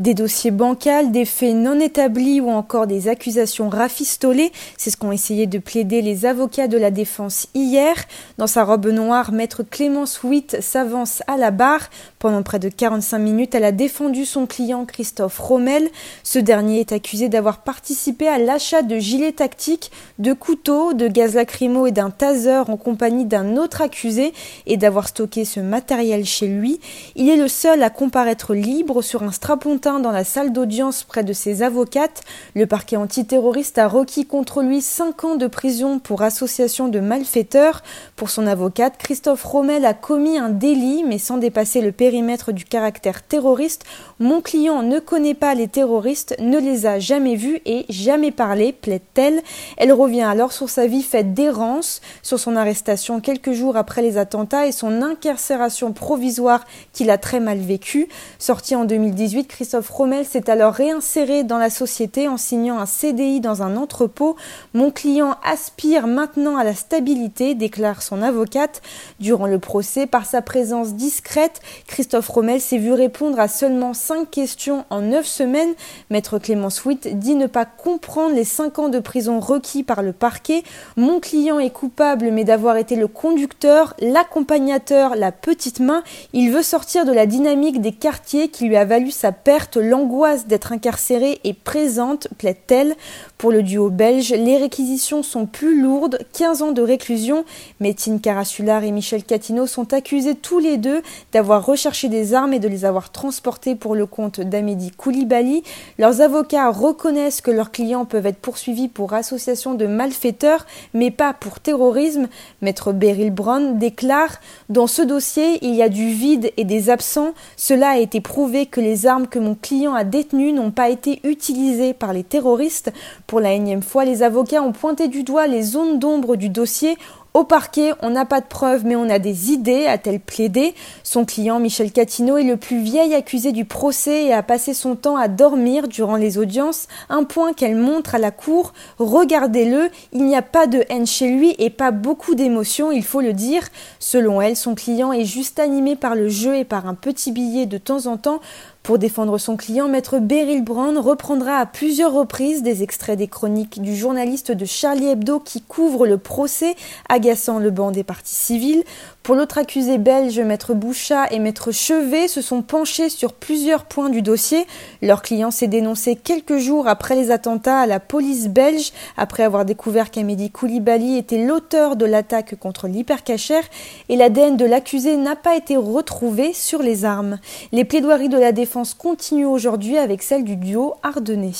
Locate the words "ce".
4.90-4.96, 16.24-16.40, 25.44-25.60, 114.86-115.02